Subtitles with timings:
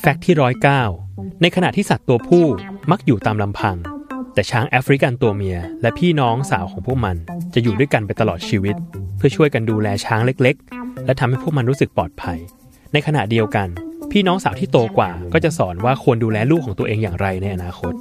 [0.00, 0.82] แฟกต์ที่ร้อยเก้า
[1.42, 2.46] ในขณะที่สัตว์ตัวผู้
[2.90, 3.76] มักอยู่ตามลำพัง
[4.34, 7.16] แต่ช้างแอฟริกันตัวเมีย และพี่น้องสาวของพวกมัน
[7.54, 8.76] จะอยู่ด้วยกันไปตลอดชีวิต
[9.16, 12.38] เพื่อช่วยกันดูแลช้างเล็ก ๆ และทำให้พวกมันรู้สึกปลอดภัย
[12.92, 13.68] ในขณะเดียวกัน
[14.12, 17.92] พี่น้องสาวที่โตกว่าก็จะสอนว่าควรดูแลลูกของตัวเองอย่างไรในอนาคต